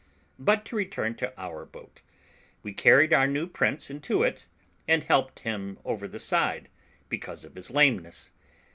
[0.39, 2.01] But to return to our boat.
[2.63, 4.47] We carried our new prince into it,
[4.87, 6.69] and helped him over the side,
[7.07, 8.31] because of his lameness.